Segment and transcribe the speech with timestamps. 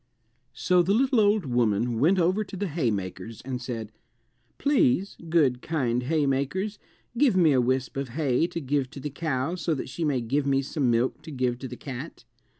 [0.55, 3.91] So the little old woman went over to the haymakers and said,
[4.57, 6.79] "Please, good kind haymakers,
[7.19, 10.19] give me a wisp of hay to give to the cow so that she may
[10.21, 12.25] give me some milk to give to the cat."